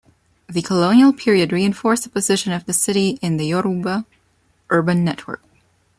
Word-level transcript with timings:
The 0.49 0.63
colonial 0.63 1.13
period 1.13 1.51
reinforced 1.51 2.05
the 2.05 2.09
position 2.09 2.51
of 2.53 2.65
the 2.65 2.73
city 2.73 3.19
in 3.21 3.37
the 3.37 3.45
Yoruba 3.45 4.07
urban 4.71 5.03
network. 5.05 5.43